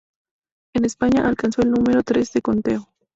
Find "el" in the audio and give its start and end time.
1.61-1.69